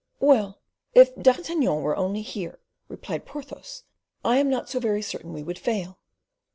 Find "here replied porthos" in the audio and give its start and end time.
2.23-3.83